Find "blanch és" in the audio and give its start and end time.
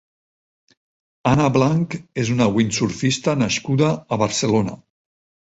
1.57-2.31